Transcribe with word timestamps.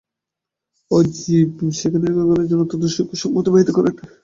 ঐ 0.91 0.97
জীব 1.15 1.49
সেখানে 1.79 2.03
দীর্ঘকালের 2.05 2.47
জন্য 2.49 2.61
অত্যন্ত 2.63 2.85
সুখে 2.95 3.15
সময় 3.21 3.39
অতিবাহিত 3.39 3.69
করেন। 3.73 3.93